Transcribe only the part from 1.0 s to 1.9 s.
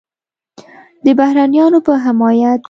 د بهرنیانو